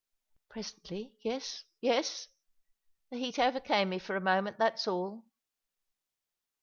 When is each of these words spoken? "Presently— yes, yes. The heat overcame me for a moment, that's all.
"Presently— 0.49 1.13
yes, 1.21 1.63
yes. 1.79 2.27
The 3.11 3.19
heat 3.19 3.37
overcame 3.37 3.89
me 3.89 3.99
for 3.99 4.15
a 4.15 4.19
moment, 4.19 4.57
that's 4.57 4.87
all. 4.87 5.23